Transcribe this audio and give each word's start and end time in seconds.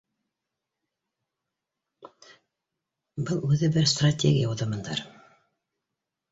Был 3.29 3.47
үҙе 3.53 3.71
бер 3.79 3.89
стратегия, 3.95 4.51
уҙамандар 4.57 5.07